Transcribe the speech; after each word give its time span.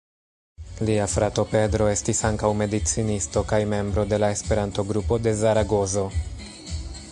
Lia 0.89 1.03
frato 1.15 1.43
Pedro 1.51 1.89
estis 1.95 2.21
ankaŭ 2.29 2.49
medicinisto, 2.63 3.45
kaj 3.53 3.61
membro 3.75 4.07
de 4.15 4.21
la 4.25 4.33
Esperanto-grupo 4.37 5.23
de 5.27 5.37
Zaragozo. 5.45 6.11